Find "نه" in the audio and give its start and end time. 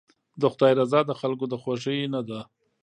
2.13-2.21